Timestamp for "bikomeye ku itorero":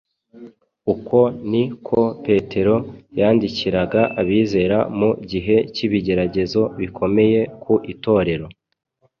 6.79-8.47